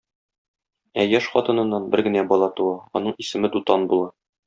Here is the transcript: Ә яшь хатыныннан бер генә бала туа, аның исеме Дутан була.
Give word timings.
Ә 1.03 1.05
яшь 1.09 1.27
хатыныннан 1.35 1.87
бер 1.93 2.05
генә 2.09 2.25
бала 2.35 2.51
туа, 2.61 2.75
аның 3.01 3.19
исеме 3.27 3.57
Дутан 3.59 3.91
була. 3.95 4.15